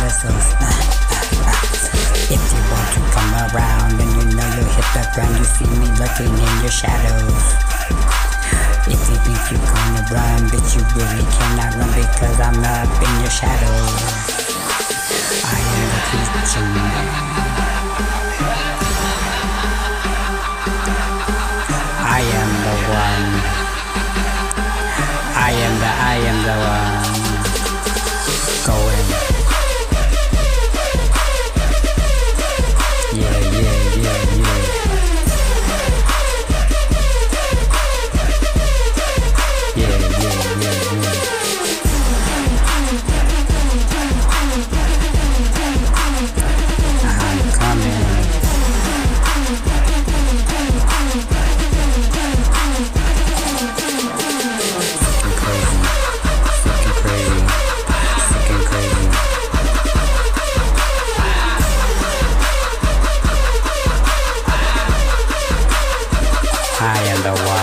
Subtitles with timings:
[0.00, 0.46] muscles.
[0.54, 0.70] Uh,
[1.10, 1.58] uh, uh.
[2.30, 5.34] If you want to come around, then you know you'll hit the ground.
[5.38, 7.46] You see me lurking in your shadows.
[8.86, 13.14] If you think you're gonna run, bitch, you really cannot run because I'm up in
[13.22, 14.40] your shadows.
[15.42, 16.89] I am the creature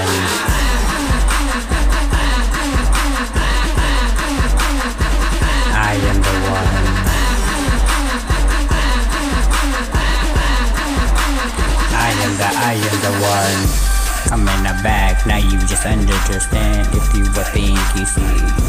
[0.00, 0.04] I
[5.92, 6.72] am the one.
[11.92, 13.60] I am the, I am the one.
[14.32, 16.88] I'm in the back, now you just understand.
[16.94, 18.22] If you think you see,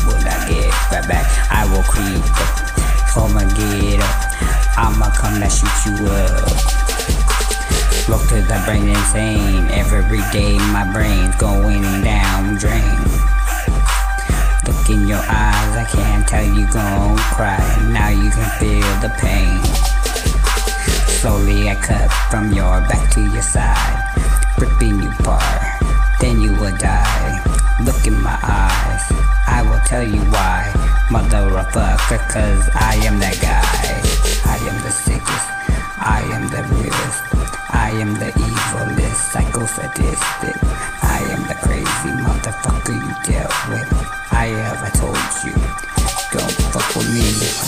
[0.06, 1.26] will I get right back?
[1.50, 4.32] I will creep up, I'ma get up.
[4.78, 6.82] I'ma come and shoot you up.
[8.10, 9.70] Look to the brain insane.
[10.04, 13.02] Every day my brain's going down drain.
[14.66, 17.62] Look in your eyes, I can't tell you gon' cry.
[17.94, 19.62] Now you can feel the pain.
[21.22, 24.02] Slowly I cut from your back to your side,
[24.58, 25.62] ripping you apart.
[26.20, 27.38] Then you will die.
[27.86, 29.06] Look in my eyes,
[29.48, 30.66] I will tell you why,
[31.14, 32.20] motherfucker.
[32.28, 34.02] Cause I am that guy.
[34.50, 35.48] I am the sickest.
[36.02, 37.22] I am the realest.
[37.70, 38.32] I am the
[39.64, 43.94] I am the crazy motherfucker you dealt with.
[44.32, 45.54] I ever told you,
[46.32, 47.61] don't fuck with me.